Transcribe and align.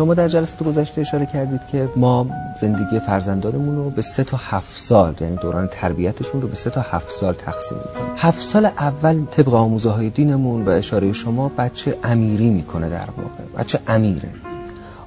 شما 0.00 0.14
در 0.14 0.28
جلسه 0.28 0.64
گذشته 0.64 1.00
اشاره 1.00 1.26
کردید 1.26 1.66
که 1.66 1.88
ما 1.96 2.26
زندگی 2.60 3.00
فرزندانمون 3.00 3.76
رو 3.76 3.90
به 3.90 4.02
سه 4.02 4.24
تا 4.24 4.36
هفت 4.36 4.78
سال 4.78 5.14
یعنی 5.20 5.36
دوران 5.36 5.68
تربیتشون 5.72 6.42
رو 6.42 6.48
به 6.48 6.54
سه 6.54 6.70
تا 6.70 6.80
هفت 6.80 7.10
سال 7.10 7.34
تقسیم 7.34 7.78
می‌کنیم. 7.78 8.14
هفت 8.16 8.40
سال 8.40 8.66
اول 8.66 9.24
طبق 9.24 9.54
آموزه 9.54 9.90
های 9.90 10.10
دینمون 10.10 10.64
و 10.64 10.70
اشاره 10.70 11.12
شما 11.12 11.48
بچه 11.58 11.98
امیری 12.04 12.50
می‌کنه 12.50 12.88
در 12.88 13.08
واقع 13.16 13.62
بچه 13.62 13.78
امیره. 13.86 14.28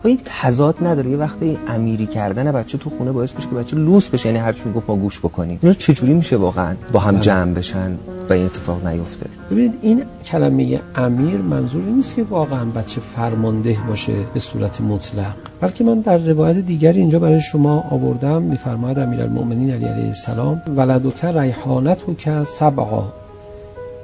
این 0.10 0.20
تضاد 0.26 0.88
نداره. 0.88 1.12
یه 1.12 1.18
وقتی 1.18 1.60
امیری 1.68 2.06
کردن 2.06 2.52
بچه 2.52 2.78
تو 2.78 2.90
خونه 2.90 3.12
باعث 3.12 3.36
میشه 3.36 3.48
که 3.50 3.56
بچه 3.56 3.78
لوس 3.78 4.10
بشه 4.10 4.26
یعنی 4.26 4.40
هر 4.40 4.54
چون 4.54 4.72
گفت 4.74 4.90
ما 4.90 4.96
گوش 4.96 5.20
بکنیم. 5.20 5.60
اینا 5.62 5.74
چجوری 5.74 6.14
میشه 6.14 6.38
واقعا 6.38 6.76
با 6.92 7.00
هم 7.00 7.20
جمع 7.20 7.54
بشن 7.54 7.98
و 8.30 8.34
این 8.34 8.46
اتفاق 8.46 8.88
نیفته؟ 8.88 9.26
ببینید 9.52 9.80
این 9.82 10.04
کلمه 10.26 10.80
امیر 10.96 11.38
منظوری 11.38 11.92
نیست 11.92 12.16
که 12.16 12.24
واقعا 12.24 12.66
بچه 12.66 13.02
فرمانده 13.02 13.78
باشه 13.88 14.14
به 14.34 14.40
صورت 14.40 14.82
مطلق. 14.82 15.34
بلکه 15.62 15.84
من 15.84 16.00
در 16.00 16.18
روایت 16.18 16.58
دیگری 16.58 17.00
اینجا 17.00 17.20
برای 17.20 17.42
شما 17.42 17.84
آوردم. 17.90 18.42
میفرماید 18.42 19.00
امیرالمؤمنین 19.00 19.72
علی 19.72 19.86
علیه 19.86 20.08
السلام 20.08 20.62
ولدک 20.78 22.18
که 22.18 22.44
سبعا 22.44 23.04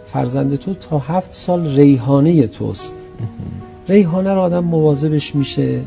فرزند 0.05 0.55
تو 0.55 0.73
تا 0.73 1.00
هفت 1.00 1.34
سال 1.34 1.76
ریحانه 1.76 2.48
توست. 2.48 2.95
ریحانه 3.89 4.34
رو 4.34 4.39
آدم 4.39 4.63
مواظبش 4.63 5.35
میشه. 5.35 5.81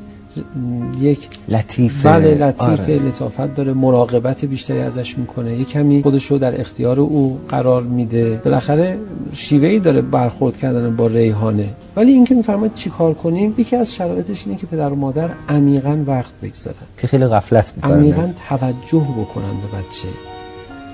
یک 1.01 1.29
لطیفه. 1.49 2.09
بله 2.09 2.35
لطیفه 2.35 2.83
آره. 2.83 2.99
لطافت 2.99 3.55
داره 3.55 3.73
مراقبت 3.73 4.45
بیشتری 4.45 4.79
ازش 4.79 5.19
می‌کنه. 5.19 5.55
یک 5.55 5.69
کمی 5.69 6.03
خودش 6.03 6.27
رو 6.27 6.39
در 6.39 6.61
اختیار 6.61 7.01
او 7.01 7.39
قرار 7.49 7.83
میده. 7.83 8.41
بالاخره 8.45 8.99
شیوه 9.33 9.69
ای 9.69 9.79
داره 9.79 10.01
برخورد 10.03 10.57
کردن 10.57 10.97
با 10.97 11.07
ریحانه. 11.07 11.69
ولی 11.97 12.13
اینکه 12.13 12.35
میفرماید 12.35 12.75
چی 12.75 12.91
کار 12.91 13.15
کنیم؟ 13.15 13.55
یکی 13.59 13.77
از 13.77 13.95
شرایطش 13.95 14.47
اینه 14.47 14.59
که 14.59 14.67
پدر 14.67 14.91
و 14.91 14.95
مادر 14.95 15.31
عمیقا 15.49 16.05
وقت 16.07 16.33
بگذارن. 16.43 16.87
که 16.99 17.07
خیلی 17.07 17.27
غفلت 17.27 17.73
می‌کنن. 17.77 17.93
عمیقا 17.93 18.33
توجه 18.49 19.07
بکنن 19.19 19.55
به 19.63 19.79
بچه. 19.79 20.09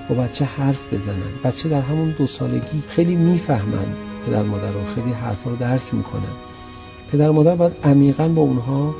با 0.08 0.14
بچه 0.14 0.44
حرف 0.44 0.92
بزنن. 0.92 1.32
بچه 1.44 1.68
در 1.68 1.80
همون 1.80 2.14
دو 2.18 2.26
سالگی 2.26 2.82
خیلی 2.88 3.16
می‌فهمن 3.16 3.88
پدر 4.26 4.42
مادر 4.42 4.70
رو 4.70 4.80
خیلی 4.94 5.12
حرفا 5.12 5.50
رو 5.50 5.56
درک 5.56 5.94
می‌کنن. 5.94 6.47
پدر 7.12 7.30
مادر 7.30 7.54
باید 7.54 7.72
عمیقا 7.84 8.28
با 8.28 8.42
اونها 8.42 8.94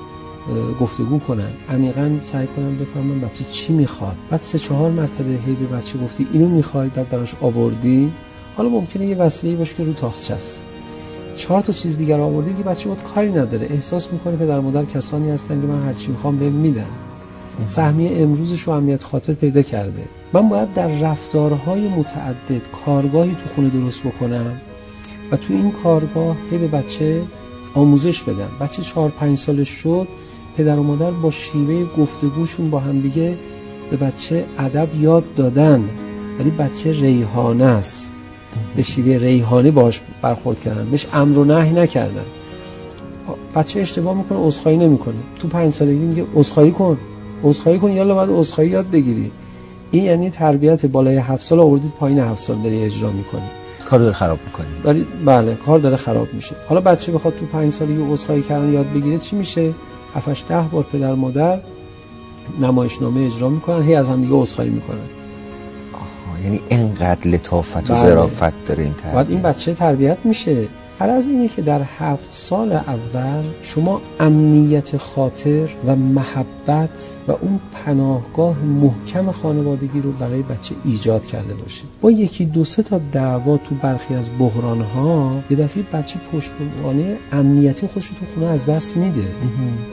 گفتگو 0.81 1.19
کنن. 1.19 1.51
عمیقا 1.71 2.11
سعی 2.21 2.47
کنن 2.47 2.77
بفهمن 2.77 3.21
بچه 3.21 3.45
چی 3.45 3.73
می‌خواد. 3.73 4.17
بعد 4.31 4.41
سه 4.41 4.59
چهار 4.59 4.91
مرتبه 4.91 5.31
هی 5.47 5.55
به 5.55 5.77
بچه 5.77 5.99
گفتی 5.99 6.27
اینو 6.33 6.49
می‌خوای 6.49 6.89
بعد 6.89 7.09
براش 7.09 7.35
آوردی. 7.41 8.13
حالا 8.57 8.69
ممکنه 8.69 9.07
یه 9.07 9.17
وسیله 9.17 9.57
باشه 9.57 9.75
که 9.75 9.85
رو 9.85 9.93
تاخچه 9.93 10.35
است. 10.35 10.63
چهار 11.37 11.61
تا 11.61 11.73
چیز 11.73 11.97
دیگر 11.97 12.21
آوردی 12.21 12.55
که 12.55 12.63
بچه 12.63 12.89
بود 12.89 13.03
کاری 13.03 13.33
نداره. 13.33 13.67
احساس 13.71 14.13
می‌کنه 14.13 14.37
پدر 14.37 14.61
مادر 14.61 14.85
کسانی 14.85 15.31
هستن 15.31 15.61
که 15.61 15.67
من 15.67 15.83
هر 15.83 15.95
چی 15.95 16.11
می‌خوام 16.11 16.37
بهم 16.39 16.53
میدن. 16.53 16.91
سهمیه 17.67 18.23
امروزش 18.23 18.63
رو 18.63 18.73
اهمیت 18.73 19.03
خاطر 19.03 19.33
پیدا 19.33 19.63
کرده. 19.63 20.05
من 20.33 20.49
باید 20.49 20.75
در 20.75 20.89
رفتارهای 20.89 21.89
متعدد 21.89 22.63
کارگاهی 22.85 23.31
تو 23.31 23.55
خونه 23.55 23.69
درست 23.69 24.03
بکنم 24.03 24.61
و 25.31 25.37
تو 25.37 25.55
این 25.55 25.71
کارگاه 25.71 26.37
هی 26.51 26.59
به 26.59 26.67
بچه 26.69 27.23
آموزش 27.75 28.23
بدم 28.23 28.49
بچه 28.61 28.83
چهار 28.83 29.11
پنج 29.11 29.39
سالش 29.39 29.69
شد 29.69 30.09
پدر 30.57 30.79
و 30.79 30.83
مادر 30.83 31.11
با 31.11 31.31
شیوه 31.31 31.87
گفتگوشون 31.99 32.71
با 32.71 32.79
همدیگه 32.79 33.37
به 33.91 33.97
بچه 33.97 34.45
ادب 34.59 34.89
یاد 35.01 35.25
دادن. 35.35 35.85
ولی 36.39 36.51
بچه 36.51 36.93
ریحانه 36.93 37.65
است. 37.65 38.13
به 38.77 38.83
شیوه 38.83 39.17
ریحانه 39.17 39.71
باش 39.71 40.01
برخورد 40.23 40.61
کردن. 40.61 40.91
بهش 40.91 41.07
امر 41.13 41.39
و 41.39 41.45
نهی 41.45 41.73
نکردن. 41.73 42.25
بچه 43.55 43.81
اشتباه 43.81 44.17
می‌کنه 44.17 44.39
عذرخواهی 44.39 44.79
نمی‌کنه. 44.79 45.15
تو 45.39 45.49
پنج 45.49 45.73
سالگی 45.73 45.95
میگه 45.95 46.27
عذرخواهی 46.35 46.71
کن. 46.71 46.99
عذرخواهی 47.45 47.79
کن 47.79 47.91
یالا 47.91 48.15
بعد 48.15 48.29
عذرخواهی 48.31 48.71
یاد 48.71 48.91
بگیری. 48.91 49.31
این 49.91 50.05
یعنی 50.05 50.31
تربیت 50.31 50.87
بالای 50.87 51.17
هفت 51.17 51.43
سال 51.43 51.61
آوردید 51.61 51.93
پایین 52.01 52.19
هفت 52.19 52.45
سال 52.45 52.57
داری 52.57 52.83
اجرا 52.83 53.11
می‌کنی. 53.11 53.49
کار 53.91 53.99
داره 53.99 54.13
خراب 54.13 54.39
می‌کنی 54.45 54.67
ولی 54.85 55.07
بله 55.25 55.55
کار 55.55 55.79
داره 55.79 55.97
خراب 55.97 56.35
میشه. 56.35 56.55
حالا 56.69 56.81
بچه 56.81 57.13
بخواد 57.13 57.35
تو 57.37 57.47
پنج 57.47 57.73
سالگی 57.73 58.13
عذرخواهی 58.13 58.43
کردن 58.43 58.73
یاد 58.73 58.93
بگیره 58.93 59.19
چی 59.19 59.37
میشه؟ 59.37 59.75
7 60.15 60.49
ده 60.49 60.69
بار 60.73 60.83
پدر 60.83 61.15
مادر 61.15 61.61
نمایشنامه 62.61 63.27
اجرا 63.27 63.49
می‌کنن 63.49 63.83
هی 63.83 63.95
از 63.95 64.09
هم 64.09 64.21
دیگه 64.21 64.35
عذرخواهی 64.35 64.71
می‌کنن. 64.71 64.99
یعنی 66.45 66.61
اینقدر 66.69 67.31
لطافت 67.31 67.91
و 67.91 67.95
بله. 67.95 68.03
ظرافت 68.03 68.65
داره 68.65 68.83
این 68.85 68.93
تربیت 68.93 69.15
بعد 69.15 69.31
این 69.31 69.43
بچه 69.43 69.75
تربیت 69.75 70.19
میشه. 70.25 70.69
هر 70.99 71.11
از 71.11 71.29
اینه 71.29 71.49
که 71.49 71.63
در 71.63 71.83
هفت 71.83 72.33
سال 72.33 72.73
اول 72.73 73.45
شما 73.63 74.03
امنیت 74.21 74.97
خاطر 74.97 75.69
و 75.87 75.97
محبت 75.97 77.17
و 77.29 77.33
اون 77.33 77.61
پناهگاه 77.73 78.59
محکم 78.59 79.31
خانوادگی 79.31 80.01
رو 80.01 80.13
برای 80.13 80.43
بچه 80.43 80.75
ایجاد 80.85 81.27
کرده 81.27 81.55
باشه 81.55 81.85
با 82.01 82.11
یکی 82.11 82.45
دو 82.45 82.65
سه 82.65 82.83
تا 82.83 83.01
دعوا 83.13 83.57
تو 83.57 83.75
برخی 83.75 84.15
از 84.15 84.31
بحران 84.39 84.81
ها 84.81 85.43
یه 85.51 85.57
دفعه 85.57 85.83
بچه 85.93 86.21
پشتوانه 86.33 87.17
امنیتی 87.33 87.87
خودش 87.87 88.09
تو 88.09 88.27
خونه 88.35 88.47
از 88.47 88.67
دست 88.67 88.97
میده. 88.97 89.27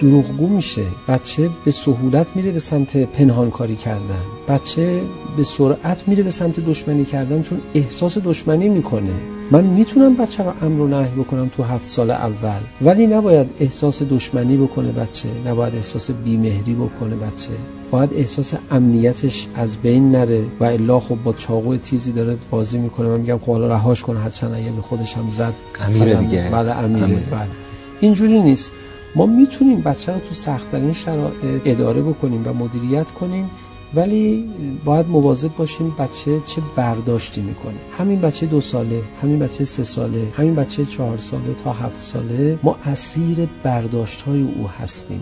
دروغگو 0.02 0.48
میشه. 0.48 0.84
بچه 1.08 1.50
به 1.66 1.72
سهولت 1.72 2.28
میره 2.36 2.52
به 2.52 2.60
سمت 2.60 2.98
پنهانکاری 2.98 3.76
کردن. 3.76 4.24
بچه 4.48 5.02
به 5.38 5.44
سرعت 5.44 6.08
میره 6.08 6.24
به 6.24 6.30
سمت 6.30 6.60
دشمنی 6.60 7.06
کردن 7.06 7.42
چون 7.42 7.62
احساس 7.74 8.18
دشمنی 8.18 8.70
می‌کنه. 8.70 9.14
من 9.52 9.64
می‌تونم 9.64 10.16
بچه 10.16 10.44
رو 10.44 10.52
امر 10.62 10.82
و 10.82 10.88
نهی 10.88 11.12
بکنم 11.12 11.52
تو 11.58 11.64
هفت 11.64 11.88
سال 11.88 12.12
اول 12.12 12.60
ولی 12.82 13.08
نباید 13.08 13.52
احساس 13.60 14.02
دشمنی 14.04 14.58
بکنه 14.58 14.92
بچه 14.92 15.30
نباید 15.46 15.76
احساس 15.76 16.12
بیمهری 16.12 16.74
بکنه 16.74 17.16
بچه. 17.16 17.50
باید 17.92 18.14
احساس 18.14 18.54
امنیتش 18.72 19.48
از 19.56 19.78
بین 19.78 20.12
نره 20.12 20.44
و 20.60 20.64
الا 20.64 21.00
خب 21.00 21.18
با 21.24 21.34
چاقو 21.34 21.78
تیزی 21.78 22.12
داره 22.12 22.38
بازی 22.52 22.78
می‌کنه. 22.78 23.08
من 23.08 23.20
میگم 23.20 23.38
خب 23.38 23.52
حالا 23.52 23.68
رهاش 23.68 24.04
کنه 24.04 24.20
هر 24.20 24.30
چند 24.30 24.76
به 24.76 24.82
خودش 24.82 25.18
هم 25.18 25.30
زد 25.30 25.54
امیره 25.82 26.16
دیگه. 26.16 26.50
بله 26.52 26.72
امیره. 26.72 27.08
بله. 27.08 27.48
اینجوری 28.00 28.42
نیست. 28.42 28.72
ما 29.16 29.26
می‌تونیم 29.26 29.82
بچه 29.82 30.14
رو 30.14 30.20
تو 30.20 30.36
سختترین 30.36 30.94
شرایط 30.94 31.34
اداره 31.66 32.02
بکنیم 32.02 32.48
و 32.48 32.54
مدیریت 32.54 33.12
کنیم. 33.12 33.50
ولی 33.94 34.50
باید 34.86 35.08
مواظب 35.08 35.56
باشیم 35.56 35.96
بچه 36.00 36.40
چه 36.46 36.62
برداشتی 36.76 37.42
می‌کنه. 37.42 37.74
همین 37.92 38.22
بچه 38.22 38.46
دو 38.46 38.62
ساله 38.62 39.02
همین 39.22 39.40
بچه 39.40 39.64
سه 39.64 39.84
ساله 39.84 40.28
همین 40.34 40.56
بچه 40.56 40.86
چهار 40.86 41.18
ساله 41.18 41.54
تا 41.54 41.74
هفت 41.74 42.02
ساله 42.02 42.60
ما 42.64 42.78
اسیر 42.86 43.48
برداشت 43.64 44.22
های 44.22 44.42
او 44.42 44.68
هستیم. 44.68 45.22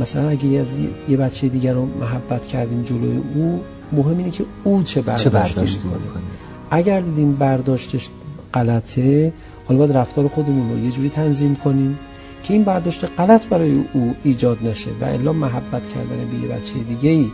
مثلا 0.00 0.28
اگه 0.28 0.48
از 0.48 0.78
یه 1.08 1.16
بچه 1.16 1.48
دیگر 1.48 1.72
رو 1.72 1.88
محبت 2.00 2.46
کردیم 2.46 2.82
جلوی 2.82 3.22
او 3.34 3.60
مهم 3.92 4.18
اینه 4.18 4.30
که 4.30 4.44
او 4.64 4.82
چه 4.82 5.02
برداشتی, 5.02 5.24
چه 5.24 5.30
برداشتی 5.30 5.88
می‌کنه؟ 5.88 6.22
اگر 6.70 7.00
دیدیم 7.00 7.32
برداشتش 7.32 8.08
غلطه 8.54 9.32
حالا 9.66 9.78
باید 9.78 9.92
رفتار 9.92 10.28
خودمون 10.28 10.70
رو 10.70 10.84
یه 10.84 10.90
جوری 10.90 11.08
تنظیم 11.08 11.56
کنیم. 11.56 11.98
که 12.42 12.54
این 12.54 12.64
برداشت 12.64 13.04
غلط 13.18 13.46
برای 13.46 13.84
او 13.92 14.14
ایجاد 14.24 14.58
نشه 14.66 14.90
و 15.00 15.04
الا 15.04 15.32
محبت 15.32 15.88
کردن 15.88 16.30
به 16.30 16.38
یه 16.38 16.48
بچه 16.48 16.74
دیگه 16.74 17.10
ای 17.10 17.30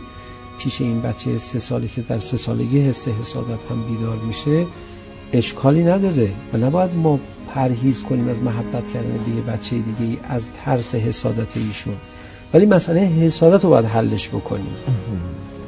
پیش 0.57 0.81
این 0.81 1.01
بچه 1.01 1.37
سه 1.37 1.59
سالی 1.59 1.87
که 1.87 2.01
در 2.01 2.19
سه 2.19 2.37
سالگی 2.37 2.81
حس 2.81 3.07
حسادت 3.07 3.71
هم 3.71 3.83
بیدار 3.83 4.17
میشه 4.17 4.65
اشکالی 5.33 5.83
نداره 5.83 6.29
و 6.53 6.57
نباید 6.57 6.95
ما 6.95 7.19
پرهیز 7.47 8.03
کنیم 8.03 8.27
از 8.27 8.41
محبت 8.41 8.93
کردن 8.93 9.17
به 9.25 9.35
یه 9.35 9.41
بچه 9.41 9.75
دیگه 9.75 10.05
ای 10.11 10.17
از 10.29 10.51
ترس 10.51 10.95
حسادت 10.95 11.57
ایشون 11.57 11.95
ولی 12.53 12.65
مسئله 12.65 12.99
حسادت 12.99 13.63
رو 13.63 13.69
باید 13.69 13.85
حلش 13.85 14.29
بکنیم 14.29 14.75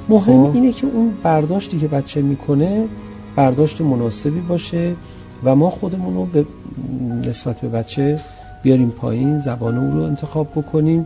مهم 0.09 0.47
خب. 0.47 0.55
اینه 0.55 0.71
که 0.71 0.87
اون 0.87 1.13
برداشتی 1.23 1.79
که 1.79 1.87
بچه 1.87 2.21
می‌کنه 2.21 2.87
برداشت 3.35 3.81
مناسبی 3.81 4.39
باشه 4.39 4.95
و 5.43 5.55
ما 5.55 5.69
خودمون 5.69 6.15
رو 6.15 6.25
به 6.25 6.45
نسبت 7.29 7.61
به 7.61 7.67
بچه 7.67 8.19
بیاریم 8.63 8.89
پایین 8.89 9.39
زبان 9.39 9.77
او 9.77 9.91
رو 9.91 10.03
انتخاب 10.03 10.47
بکنیم. 10.55 11.05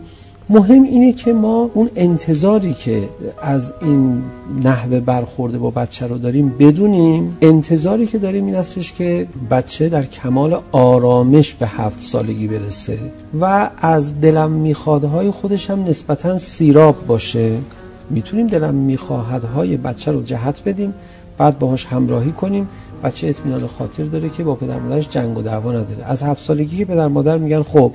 مهم 0.49 0.83
اینه 0.83 1.13
که 1.13 1.33
ما 1.33 1.69
اون 1.73 1.89
انتظاری 1.95 2.73
که 2.73 3.09
از 3.41 3.73
این 3.81 4.23
نحوه 4.63 4.99
برخورده 4.99 5.57
با 5.57 5.69
بچه 5.71 6.07
رو 6.07 6.17
داریم 6.17 6.55
بدونیم. 6.59 7.37
انتظاری 7.41 8.05
که 8.07 8.17
داریم 8.17 8.45
این 8.45 8.55
هستش 8.55 8.93
که 8.93 9.27
بچه 9.51 9.89
در 9.89 10.03
کمال 10.03 10.59
آرامش 10.71 11.53
به 11.53 11.67
هفت 11.67 11.99
سالگی 11.99 12.47
برسه 12.47 12.99
و 13.41 13.69
از 13.81 14.21
دلم 14.21 14.51
میخوادهای 14.51 15.31
خودش 15.31 15.69
هم 15.69 15.83
نسبتا 15.83 16.37
سیراب 16.37 17.07
باشه. 17.07 17.51
می‌تونیم 18.09 18.47
دلم 18.47 18.73
میخواهدهای 18.73 19.77
بچه 19.77 20.11
رو 20.11 20.23
جهت 20.23 20.61
بدیم 20.65 20.93
بعد 21.37 21.59
باهاش 21.59 21.85
همراهی 21.85 22.31
کنیم. 22.31 22.67
بچه 23.05 23.27
اطمینان 23.27 23.67
خاطر 23.67 24.03
داره 24.03 24.29
که 24.29 24.43
با 24.43 24.55
پدر 24.55 24.79
مادرش 24.79 25.09
جنگ 25.09 25.37
و 25.37 25.41
دعوا 25.41 25.71
نداره. 25.71 26.03
از 26.05 26.23
هفت 26.23 26.41
سالگی 26.41 26.77
که 26.77 26.85
پدر 26.85 27.07
مادر 27.07 27.37
میگن 27.37 27.63
خب 27.63 27.91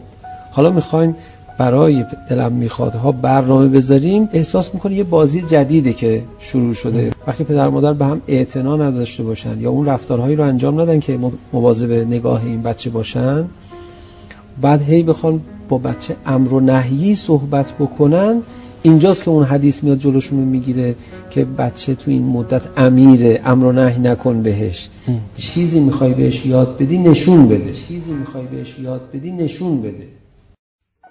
حالا 0.51 0.71
می‌خوایم 0.71 1.17
برای 1.59 2.05
دلم 2.31 2.53
می‌خواد 2.53 2.95
ها 2.95 3.13
برنامه 3.13 3.69
بذاریم 3.69 4.29
احساس 4.33 4.75
می‌کنه 4.75 4.95
یه 4.95 5.05
بازی 5.05 5.43
جدیده 5.43 5.93
که 5.93 6.23
شروع 6.39 6.75
شده. 6.75 7.11
وقتی 7.27 7.45
پدر 7.45 7.69
مادر 7.69 7.93
به 7.93 8.05
هم 8.05 8.21
اعتنا 8.27 8.77
نداشته 8.77 9.23
باشن 9.23 9.61
یا 9.61 9.71
اون 9.71 9.87
رفتارهایی 9.87 10.37
رو 10.37 10.45
انجام 10.45 10.81
ندن 10.81 11.01
که 11.01 11.19
مواظب 11.53 11.93
نگاه 11.93 12.45
این 12.45 12.63
بچه 12.63 12.91
باشن 12.91 13.45
بعد 14.63 14.83
هی 14.83 15.03
بخوان 15.03 15.41
با 15.69 15.79
بچه 15.79 16.17
امر 16.27 16.55
و 16.55 16.61
نهیی 16.61 17.15
صحبت 17.15 17.73
بکنن 17.73 18.43
اینجاست 18.83 19.25
که 19.25 19.31
اون 19.31 19.45
حدیث 19.45 19.85
میاد 19.85 19.99
جلوشون 19.99 20.39
رو 20.39 20.45
می‌گیره 20.45 20.95
که 21.31 21.45
بچه 21.45 21.95
تو 21.95 22.11
این 22.11 22.23
مدت 22.23 22.63
امیره 22.77 23.41
امر 23.45 23.65
و 23.65 23.73
نهی 23.73 24.01
نکن 24.01 24.43
بهش. 24.43 24.89
چیزی 25.37 25.81
می‌خوای 25.81 26.15
بهش 26.15 26.47
یاد 26.47 26.77
بدی 26.79 26.99
نشون 26.99 27.49
بده. 27.49 27.73
چیزی 27.73 28.13
می‌خوای 28.13 28.45
بهش 28.47 28.79
یاد 28.79 29.01
بدی 29.15 29.33
نشون 29.33 29.81
بده. 29.83 30.20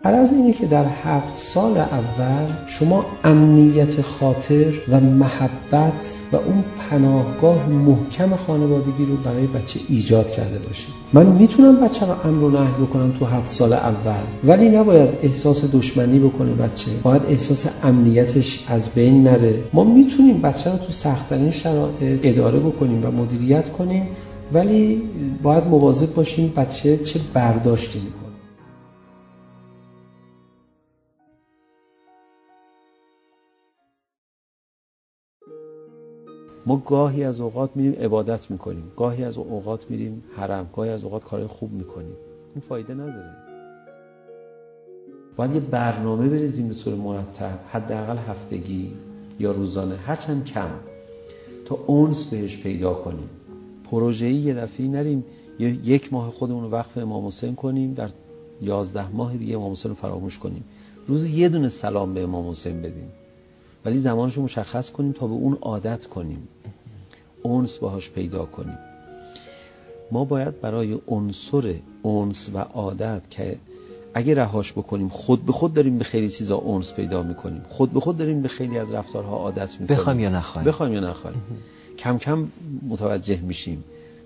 از 0.04 0.34
اینه 0.34 0.54
که 0.54 0.66
در 0.66 0.86
هفت 1.04 1.36
سال 1.36 1.78
اول 1.78 2.54
شما 2.68 3.06
امنیت 3.24 4.02
خاطر 4.02 4.74
و 4.90 5.00
محبت 5.00 6.18
و 6.32 6.36
اون 6.36 6.64
پناهگاه 6.90 7.70
محکم 7.70 8.36
خانوادگی 8.36 9.06
رو 9.06 9.16
برای 9.16 9.48
بچه 9.48 9.80
ایجاد 9.90 10.32
کرده 10.32 10.60
باشید. 10.60 10.94
من 11.14 11.26
می‌تونم 11.26 11.80
بچه 11.80 12.06
رو 12.06 12.14
امر 12.24 12.44
و 12.44 12.50
نهی 12.50 12.86
بکنم 12.86 13.12
تو 13.20 13.26
هفت 13.26 13.52
سال 13.52 13.74
اول 13.74 14.24
ولی 14.44 14.70
نباید 14.70 15.10
احساس 15.24 15.76
دشمنی 15.76 16.20
بکنه 16.20 16.54
بچه. 16.54 16.92
باید 17.04 17.22
احساس 17.30 17.68
امنیتش 17.84 18.66
از 18.68 18.90
بین 18.90 19.24
نره. 19.24 19.64
ما 19.74 19.84
می‌تونیم 19.84 20.42
بچه 20.42 20.72
رو 20.72 20.78
تو 20.78 20.92
سختترین 20.92 21.52
شرایط 21.52 22.20
اداره 22.24 22.60
بکنیم 22.60 23.06
و 23.06 23.12
مدیریت 23.12 23.70
کنیم 23.70 24.08
ولی 24.54 25.02
باید 25.44 25.64
مواظب 25.64 26.14
باشیم 26.14 26.54
بچه 26.56 26.98
چه 26.98 27.20
برداشتی 27.34 28.02
ما 36.70 36.78
گاهی 36.86 37.24
از 37.24 37.40
اوقات 37.40 37.70
میریم 37.76 37.94
عبادت 37.94 38.52
می‌کنیم 38.52 38.84
گاهی 38.98 39.24
از 39.24 39.38
اوقات 39.38 39.90
میریم 39.90 40.24
حرم 40.36 40.70
گاهی 40.76 40.90
از 40.90 41.04
اوقات 41.04 41.24
کارهای 41.24 41.48
خوب 41.48 41.72
می‌کنیم. 41.72 42.14
این 42.56 42.64
فایده 42.70 42.94
نداره. 42.94 43.36
باید 45.36 45.56
یه 45.56 45.60
برنامه 45.60 46.30
بریزیم 46.30 46.68
به 46.68 46.74
صورت 46.74 46.98
مرتب 46.98 47.60
حداقل 47.70 48.18
هفتگی 48.18 48.92
یا 49.40 49.52
روزانه 49.52 49.96
هرچند 49.96 50.46
کم 50.46 50.70
تا 51.66 51.80
اونس 51.88 52.30
بهش 52.32 52.64
پیدا 52.64 52.94
کنیم. 52.94 53.30
پروژه‌ای 53.92 54.36
یه 54.36 54.54
دفعه 54.54 54.88
نریم 54.88 55.26
یک 55.60 56.14
ماه 56.14 56.32
خودمون 56.32 56.64
رو 56.64 56.70
وقف 56.70 56.98
امام 56.98 57.28
حسین 57.28 57.56
کنیم 57.56 57.94
در 57.94 58.10
یازده 58.62 59.12
ماه 59.12 59.38
دیگه 59.38 59.56
امام 59.56 59.72
حسین 59.72 59.92
رو 59.92 59.96
فراموش 59.96 60.38
کنیم. 60.38 60.64
روز 61.08 61.26
یه 61.26 61.50
دونه 61.50 61.70
سلام 61.70 62.14
به 62.14 62.24
امام 62.24 62.50
حسین 62.50 62.82
بدیم. 62.82 63.12
ولی 63.86 64.00
زمانش 64.00 64.34
رو 64.34 64.44
مشخص 64.44 64.90
کنیم 64.90 65.12
تا 65.12 65.28
به 65.28 65.34
اون 65.34 65.58
عادت 65.62 66.06
کنیم. 66.06 66.48
اونس 67.44 67.78
باهاش 67.78 68.12
پیدا 68.12 68.46
کنیم. 68.46 68.78
ما 70.12 70.26
باید 70.26 70.62
برای 70.62 70.98
عنصر 71.08 71.76
اونس 72.02 72.50
و 72.54 72.58
عادت 72.58 73.22
که 73.30 73.58
اگه 74.14 74.36
رهاش 74.36 74.74
بکنیم 74.74 75.10
خود 75.10 75.46
به 75.46 75.52
خود 75.52 75.74
داریم 75.74 75.98
به 75.98 76.04
خیلی 76.04 76.30
چیزا 76.30 76.56
اونس 76.56 76.94
پیدا 76.94 77.24
می‌کنیم. 77.24 77.62
خود 77.70 77.92
به 77.92 78.00
خود 78.00 78.18
داریم 78.18 78.42
به 78.42 78.48
خیلی 78.48 78.78
از 78.78 78.94
رفتارها 78.94 79.36
عادت 79.36 79.72
می‌کنیم. 79.72 80.00
بخوایم 80.00 80.20
یا 80.20 80.30
نخوایم؟ 80.30 80.68
بخوایم 80.68 80.94
یا 80.94 81.00
نخوایم. 81.00 81.42
کم 81.98 82.18
کم 82.18 82.48
متوجه 82.88 83.42
میشیم. 83.42 83.84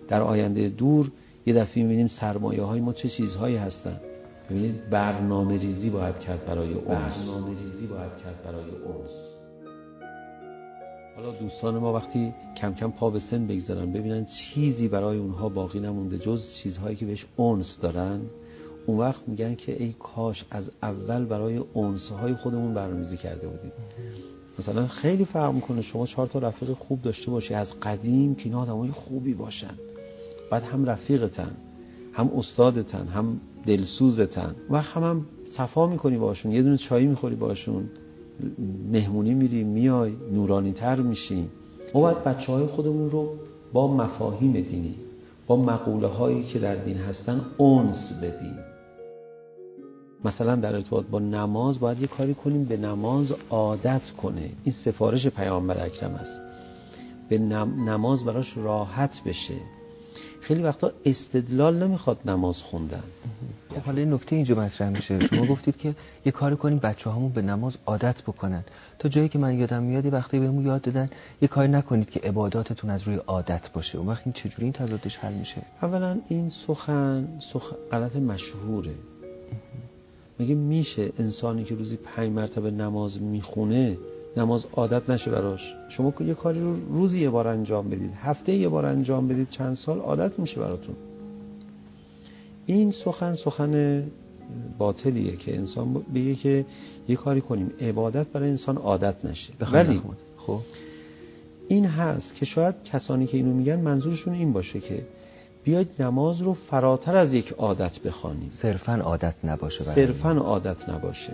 در 0.08 0.22
آینده 0.22 0.70
دور 0.70 1.12
یه 1.46 1.54
دفعه 1.54 1.84
می‌بینیم 1.84 2.08
سرمایه 2.08 2.62
های 2.64 2.82
ما 2.82 2.94
چه 2.94 3.10
چیزهایی 3.10 3.56
هستن. 3.56 4.00
ببینید 4.50 4.90
برنامه 4.90 5.58
ریزی 5.58 5.90
باید 5.90 6.20
کرد 6.20 6.46
برای 6.46 6.74
اونس. 6.74 7.30
برنامه 7.30 7.60
ریزی 7.60 7.88
باید 7.88 8.18
کرد 8.24 8.44
برای 8.46 8.70
اونس. 8.86 9.43
حالا 11.16 11.32
دوستان 11.32 11.78
ما 11.78 11.94
وقتی 11.94 12.34
کم 12.58 12.74
کم 12.74 12.92
پا 12.92 13.10
به 13.10 13.20
سن 13.20 13.48
بگذارن 13.48 13.92
ببینن 13.92 14.26
چیزی 14.26 14.88
برای 14.88 15.18
اونها 15.18 15.50
باقی 15.50 15.80
نمونده 15.80 16.18
جز 16.18 16.44
چیزهایی 16.64 16.96
که 16.96 17.06
بهش 17.06 17.26
اونس 17.36 17.80
دارن 17.82 18.22
اون 18.86 18.98
وقت 18.98 19.28
میگن 19.28 19.56
که 19.56 19.84
ای 19.84 19.96
کاش 20.00 20.46
از 20.52 20.72
اول 20.84 21.26
برای 21.26 21.62
های 22.20 22.34
خودمون 22.36 22.74
برنامه‌ریزی 22.74 23.18
کرده 23.18 23.48
بودیم. 23.48 23.72
مثلا 24.60 24.88
خیلی 24.88 25.26
فرق 25.26 25.54
می‌کنه 25.54 25.82
شما 25.82 26.06
چهار 26.06 26.28
تا 26.28 26.40
رفیق 26.40 26.74
خوب 26.74 27.02
داشته 27.02 27.32
باشی 27.32 27.54
از 27.54 27.80
قدیم 27.80 28.36
که 28.36 28.46
اینا 28.46 28.62
آدمای 28.62 28.92
خوبی 28.92 29.34
باشن. 29.34 29.74
بعد 30.52 30.64
هم 30.64 30.86
رفیقتن 30.86 31.52
هم 32.14 32.32
استادتن 32.38 33.08
هم 33.08 33.42
دلسوزتن. 33.66 34.56
و 34.70 34.82
هم 34.82 35.04
هم 35.04 35.26
صفا 35.48 35.88
می‌کنی 35.88 36.18
باشون 36.18 36.52
یه 36.52 36.64
دونه 36.64 36.78
چایی 36.78 37.08
می‌خوری 37.08 37.36
باشون 37.36 37.90
مهمونی 38.92 39.34
میریم 39.34 39.68
میای 39.68 40.14
نورانی 40.32 40.74
تر 40.74 41.02
میشیم 41.02 41.50
ما 41.94 42.02
باید 42.02 42.24
بچه 42.24 42.52
های 42.52 42.66
خودمون 42.66 43.12
رو 43.12 43.36
با 43.74 43.96
مفاهیم 43.96 44.52
دینی 44.52 44.96
با 45.48 45.56
مقوله 45.56 46.08
هایی 46.08 46.44
که 46.44 46.60
در 46.60 46.76
دین 46.76 46.98
هستن 46.98 47.42
اونس 47.58 48.20
بدیم. 48.24 48.58
مثلا 50.26 50.56
در 50.56 50.76
ارتباط 50.76 51.06
با 51.06 51.20
نماز 51.20 51.80
باید 51.80 52.02
یه 52.02 52.08
کاری 52.08 52.34
کنیم 52.34 52.64
به 52.64 52.78
نماز 52.78 53.34
عادت 53.50 54.12
کنه. 54.18 54.50
این 54.64 54.76
سفارش 54.86 55.28
پیامبر 55.28 55.86
اکرم 55.86 56.14
است. 56.14 56.42
به 57.30 57.38
نماز 57.88 58.26
براش 58.26 58.58
راحت 58.58 59.24
بشه. 59.26 59.56
خیلی 60.44 60.64
وقتا 60.64 60.92
استدلال 61.06 61.84
نمی‌خواد 61.84 62.20
نماز 62.26 62.58
خوندن. 62.58 63.04
خب 63.70 63.82
حالا 63.82 64.00
این 64.00 64.14
نکته 64.14 64.36
اینجا 64.36 64.56
مطرح 64.56 64.90
میشه. 64.90 65.28
شما 65.28 65.46
گفتید 65.46 65.78
که 65.78 65.96
یه 66.26 66.32
کاری 66.32 66.56
کنیم 66.56 66.80
بچه 66.80 67.12
همون 67.12 67.32
به 67.32 67.42
نماز 67.42 67.78
عادت 67.86 68.22
بکنن. 68.22 68.64
تا 69.00 69.10
جایی 69.10 69.30
که 69.30 69.40
من 69.40 69.60
یادم 69.60 69.84
میاد 69.84 70.14
وقتی 70.14 70.40
بهمون 70.40 70.66
یاد 70.66 70.82
دادن 70.82 71.10
یه 71.42 71.48
کاری 71.48 71.68
نکنید 71.68 72.10
که 72.10 72.20
عباداتتون 72.20 72.90
از 72.90 73.04
روی 73.04 73.16
عادت 73.16 73.72
باشه. 73.74 73.98
اون 73.98 74.08
وقت 74.08 74.22
این 74.26 74.34
چجوری 74.34 74.64
این 74.64 74.74
تضادش 74.74 75.18
حل 75.18 75.34
میشه؟ 75.34 75.62
اولا 75.82 76.20
این 76.28 76.50
سخن 76.50 77.28
سخن 77.54 77.76
غلط 77.92 78.16
مشهوره. 78.16 78.96
میگه 80.40 80.56
میشه 80.56 81.12
انسانی 81.20 81.64
که 81.64 81.76
روزی 81.76 81.98
پنج 81.98 82.32
مرتبه 82.32 82.72
نماز 82.72 83.22
می‌خونه 83.22 83.98
نماز 84.38 84.66
عادت 84.74 85.10
نشه 85.10 85.32
براش. 85.32 85.76
شما 85.90 86.14
یه 86.20 86.34
کاری 86.34 86.60
رو 86.60 86.76
روزی 86.76 87.22
یه 87.22 87.30
بار 87.30 87.48
انجام 87.48 87.90
بدید 87.90 88.12
هفته 88.16 88.54
یه 88.54 88.70
بار 88.70 88.86
انجام 88.86 89.28
بدید 89.28 89.50
چند 89.50 89.76
سال 89.76 90.00
عادت 90.00 90.40
میشه 90.40 90.60
براتون. 90.60 90.96
این 92.66 92.92
سخن 92.92 93.36
سخن 93.36 94.04
باطلیه 94.78 95.36
که 95.36 95.58
انسان 95.58 95.94
بگه 95.94 96.36
که 96.36 96.66
یه 97.08 97.16
کاری 97.16 97.42
کنیم. 97.42 97.72
عبادت 97.82 98.28
برای 98.28 98.50
انسان 98.50 98.78
عادت 98.78 99.26
نشه. 99.26 99.54
ولی 99.72 100.02
خب. 100.38 100.60
این 101.68 101.86
هست 101.86 102.36
که 102.36 102.46
شاید 102.46 102.76
کسانی 102.84 103.28
که 103.28 103.38
اینو 103.38 103.54
میگن 103.54 103.80
منظورشون 103.80 104.34
این 104.34 104.54
باشه 104.54 104.80
که 104.80 105.04
بیاید 105.64 105.88
نماز 106.00 106.42
رو 106.42 106.54
فراتر 106.54 107.16
از 107.16 107.34
یک 107.34 107.52
عادت 107.52 108.00
بخوانیم. 108.00 108.52
صرفا 108.62 108.94
عادت 108.94 109.36
نباشه 109.44 109.84
صرفا 109.84 110.32
عادت 110.32 110.90
نباشه. 110.90 111.34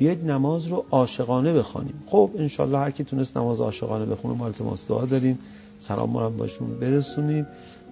بیاید 0.00 0.30
نماز 0.30 0.66
رو 0.66 0.84
عاشقانه 0.90 1.52
بخوانیم. 1.52 2.02
خب 2.06 2.30
انشالله 2.36 2.78
هر 2.78 2.90
کی 2.90 3.04
تونست 3.04 3.36
نماز 3.36 3.60
عاشقانه 3.60 4.06
بخونه 4.06 4.34
ما 4.34 4.46
التماس 4.46 4.88
دعا 4.88 5.04
داریم. 5.04 5.38
سلام 5.78 6.16
رو 6.16 6.30
باشون 6.30 6.78
برسونید. 6.78 7.46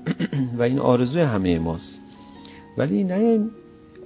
و 0.59 0.63
این 0.63 0.79
آرزوی 0.79 1.23
همه 1.23 1.59
ماست. 1.59 2.01
ولی 2.79 3.05
نه 3.05 3.41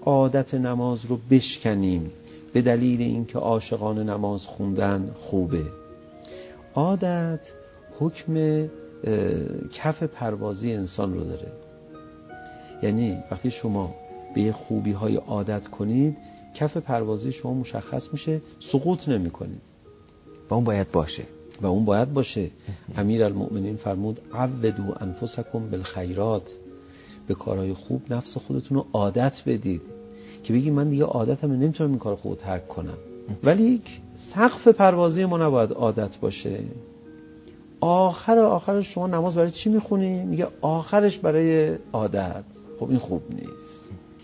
عادت 0.05 0.55
نماز 0.55 1.05
رو 1.05 1.19
بشکنیم. 1.31 2.11
به 2.53 2.63
دلیل 2.63 3.01
اینکه 3.01 3.39
عاشقانه 3.39 4.03
نماز 4.03 4.47
خوندن 4.47 5.11
خوبه. 5.15 5.65
عادت 6.75 7.53
حکم 7.99 8.67
کف 9.73 10.03
پروازی 10.03 10.73
انسان 10.73 11.15
رو 11.15 11.25
داره. 11.25 11.53
یعنی 12.83 13.19
وقتی 13.31 13.51
شما 13.51 13.95
به 14.35 14.53
خوبی 14.53 14.93
های 14.93 15.17
عادت 15.17 15.69
کنید 15.69 16.17
کف 16.55 16.77
پروازی 16.77 17.33
شما 17.33 17.55
مشخص 17.55 18.09
میشه 18.13 18.41
سقوط 18.61 19.09
نمی‌کنید 19.09 19.61
و 20.51 20.55
اون 20.55 20.65
باید 20.65 20.93
باشه. 20.93 21.23
و 21.63 21.67
اون 21.67 21.85
باید 21.85 22.13
باشه. 22.13 22.51
امیر 22.97 23.25
المؤمنین 23.25 23.77
فرمود 23.77 24.21
عودو 24.35 24.95
انفسکم 25.01 25.71
بالخیرات. 25.71 26.51
به 27.27 27.35
کارهای 27.35 27.75
خوب 27.75 28.13
نفس 28.13 28.37
خودتون 28.37 28.79
رو 28.79 28.87
عادت 28.93 29.43
بدید. 29.47 29.83
که 30.43 30.53
بگی 30.53 30.71
من 30.71 30.91
دیگه 30.91 31.05
عادتم 31.05 31.53
نمی‌تونم 31.53 31.91
این 31.91 31.99
کار 31.99 32.17
خوب 32.17 32.37
ترک 32.37 32.69
کنم. 32.69 32.97
ولی 33.45 33.83
سقف 34.15 34.69
پروازی 34.69 35.25
ما 35.25 35.37
نباید 35.39 35.73
عادت 35.73 36.19
باشه. 36.21 36.61
آخر 37.81 38.39
آخرش 38.39 38.95
شما 38.95 39.07
نماز 39.07 39.35
برای 39.35 39.51
چی 39.51 39.71
می‌خونی؟ 39.71 40.25
میگه 40.25 40.49
آخرش 40.61 41.19
برای 41.19 41.75
عادت. 41.93 42.45
خب 42.81 42.91
این 42.91 42.99
خوب 42.99 43.23
نیست. 43.35 43.82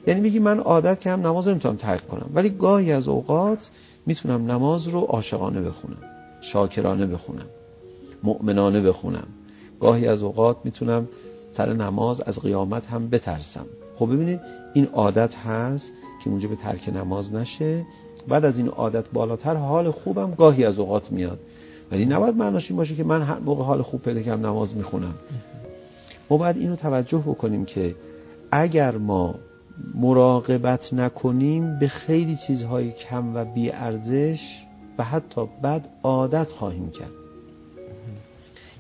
یعنی 0.08 0.20
میگی 0.20 0.38
من 0.38 0.58
عادت 0.58 1.00
که 1.00 1.10
هم 1.10 1.26
نماز 1.26 1.48
نمی‌تونم 1.48 1.76
ترک 1.76 2.08
کنم. 2.08 2.30
ولی 2.34 2.50
گاهی 2.50 2.92
از 2.92 3.08
اوقات 3.08 3.70
می‌تونم 4.06 4.50
نماز 4.50 4.88
رو 4.88 5.00
عاشقانه 5.00 5.60
بخونم 5.60 5.96
شاکرانه 6.40 7.06
بخونم 7.06 7.46
مؤمنانه 8.22 8.80
بخونم. 8.80 9.26
گاهی 9.80 10.06
از 10.06 10.22
اوقات 10.22 10.56
می‌تونم 10.64 11.08
سر 11.52 11.72
نماز 11.72 12.20
از 12.20 12.40
قیامت 12.40 12.86
هم 12.86 13.08
بترسم. 13.08 13.66
خب 13.96 14.06
ببینید 14.06 14.40
این 14.74 14.86
عادت 14.92 15.34
هست 15.34 15.92
که 16.24 16.48
به 16.48 16.56
ترک 16.56 16.88
نماز 16.88 17.34
نشه. 17.34 17.86
بعد 18.28 18.44
از 18.44 18.58
این 18.58 18.68
عادت 18.68 19.04
بالاتر 19.12 19.54
حال 19.54 19.90
خوبم 19.90 20.34
گاهی 20.34 20.64
از 20.64 20.78
اوقات 20.78 21.12
میاد. 21.12 21.38
ولی 21.92 22.06
نباید 22.06 22.36
معناش 22.36 22.70
این 22.70 22.76
باشه 22.76 22.94
که 22.94 23.04
من 23.04 23.22
هر 23.22 23.38
موقع 23.38 23.64
حال 23.64 23.82
خوب 23.82 24.02
پیدا 24.02 24.22
کردم 24.22 24.46
نماز 24.46 24.76
می‌خونم. 24.76 25.14
ما 26.30 26.36
باید 26.36 26.56
اینو 26.56 26.76
توجه 26.76 27.18
بکنیم 27.18 27.64
که 27.64 27.94
اگر 28.50 28.96
ما 28.96 29.34
مراقبت 29.94 30.94
نکنیم 30.94 31.78
به 31.78 31.88
خیلی 31.88 32.37
چیزهای 32.47 32.92
کم 32.92 33.35
و 33.35 33.44
بی 33.44 33.70
ارزش 33.70 34.40
و 34.99 35.04
حتی 35.04 35.40
بد 35.62 35.88
عادت 36.02 36.49
خواهیم 36.50 36.90
کرد. 36.90 37.11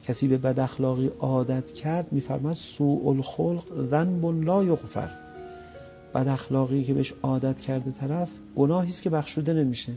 کسی 0.06 0.28
به 0.28 0.38
بد 0.38 0.60
اخلاقی 0.60 1.10
عادت 1.20 1.72
کرد 1.72 2.06
میفرماد 2.12 2.56
سوء 2.78 3.08
الخلق 3.08 3.64
ذنب 3.90 4.44
لا 4.44 4.64
یغفر. 4.64 5.10
بد 6.14 6.28
اخلاقی 6.28 6.84
که 6.84 6.94
بهش 6.94 7.14
عادت 7.22 7.60
کرده 7.60 7.90
طرف 7.90 8.28
گناهی 8.56 8.88
است 8.88 9.02
که 9.02 9.10
بخشوده 9.10 9.52
نمیشه. 9.52 9.92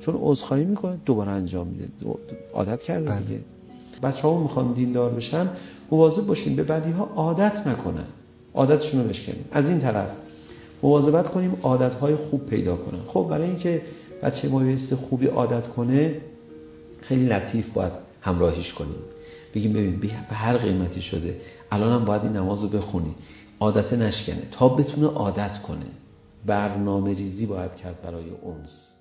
چون 0.00 0.18
عذرخواهی 0.20 0.64
می‌کنه 0.64 0.96
دوباره 1.04 1.30
انجام 1.30 1.66
میده. 1.66 1.88
عادت 2.54 2.82
کرده 2.82 3.06
بله. 3.06 3.20
دیگه. 3.20 3.40
بچه 4.02 4.22
ها 4.22 4.42
می‌خوان 4.42 4.72
دیندار 4.72 5.10
بشن 5.10 5.48
مواظب 5.90 6.26
باشیم 6.26 6.56
به 6.56 6.62
بدی 6.62 6.90
ها 6.90 7.04
عادت 7.04 7.66
نکنن. 7.66 8.04
عادتشون 8.54 9.02
رو 9.02 9.08
بشکنیم 9.08 9.44
از 9.52 9.66
این 9.68 9.80
طرف. 9.80 10.08
مواظبت 10.82 11.28
کنیم 11.28 11.56
عادت 11.62 11.94
های 11.94 12.16
خوب 12.16 12.46
پیدا 12.46 12.76
کنن. 12.76 13.00
خب 13.06 13.26
برای 13.30 13.46
اینکه 13.46 13.82
بچه 14.22 14.48
ما 14.48 14.76
خوبی 15.08 15.26
عادت 15.26 15.66
کنه 15.66 16.20
خیلی 17.00 17.26
لطیف 17.26 17.72
باید 17.72 17.92
همراهیش 18.20 18.72
کنیم. 18.72 18.96
بگیم 19.54 19.72
ببین 19.72 20.00
به 20.00 20.34
هر 20.34 20.56
قیمتی 20.56 21.02
شده 21.02 21.36
الان 21.70 21.92
هم 21.92 22.04
باید 22.04 22.22
این 22.22 22.32
نماز 22.32 22.62
رو 22.62 22.68
بخونی. 22.68 23.14
عادت 23.60 23.92
نشکنه. 23.92 24.42
تا 24.50 24.68
بتونه 24.68 25.06
عادت 25.06 25.58
کنه. 25.58 25.86
برنامه 26.46 27.14
ریزی 27.14 27.46
باید 27.46 27.74
کرد 27.74 28.02
برای 28.02 28.30
اونس. 28.42 28.91